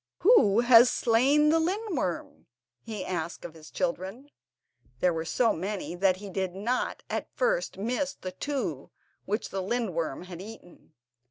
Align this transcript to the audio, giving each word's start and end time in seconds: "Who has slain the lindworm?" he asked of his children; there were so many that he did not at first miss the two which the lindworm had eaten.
"Who 0.21 0.61
has 0.61 0.89
slain 0.89 1.49
the 1.49 1.59
lindworm?" 1.59 2.47
he 2.83 3.05
asked 3.05 3.45
of 3.45 3.53
his 3.53 3.69
children; 3.69 4.31
there 4.99 5.13
were 5.13 5.25
so 5.25 5.53
many 5.53 5.93
that 5.93 6.15
he 6.17 6.27
did 6.31 6.55
not 6.55 7.03
at 7.07 7.29
first 7.35 7.77
miss 7.77 8.15
the 8.15 8.31
two 8.31 8.89
which 9.25 9.49
the 9.49 9.61
lindworm 9.61 10.23
had 10.23 10.41
eaten. 10.41 10.93